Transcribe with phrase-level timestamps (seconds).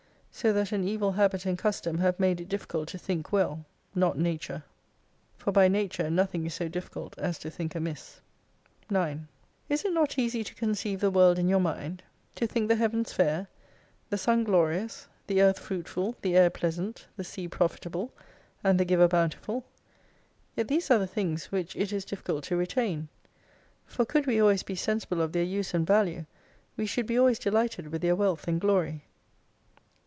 [0.33, 4.17] So that an evil habit and custom have made it difficult to think well, not
[4.17, 4.63] Nature.
[5.37, 8.21] For by nature nothing is so difficult as to think amiss.
[8.89, 9.27] 9
[9.67, 12.01] Is it not easy to conceive tlie "World in your Mind?
[12.35, 13.49] To think the Heavens fair?
[14.09, 15.05] The Sun Glorious?
[15.27, 16.15] The Earth fruitful?
[16.21, 17.05] The Air Pleasant?
[17.17, 18.11] The Sea Profit able?
[18.63, 19.63] And the Giver botmtiful?
[20.55, 23.09] Yet these are the things which it is difficult to retain.
[23.85, 26.25] For could we always be sensible of their use and value,
[26.77, 29.03] we should be always delighted with their wealth and glory.